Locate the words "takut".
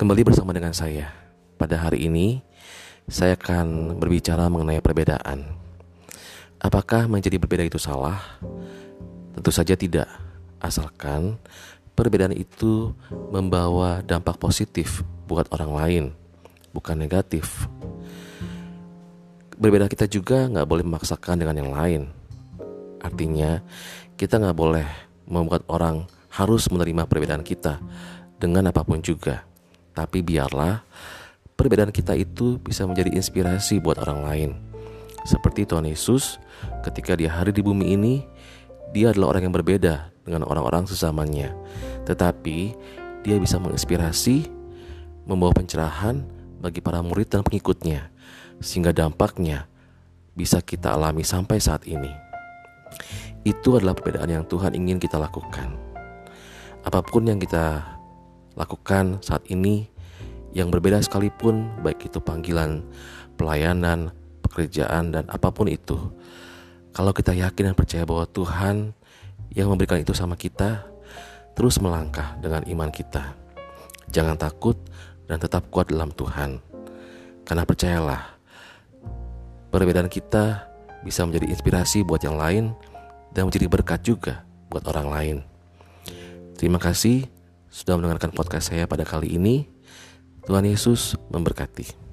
74.36-74.76